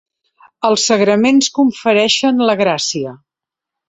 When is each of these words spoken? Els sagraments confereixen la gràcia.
Els 0.69 0.85
sagraments 0.91 1.49
confereixen 1.57 2.41
la 2.51 2.57
gràcia. 2.63 3.13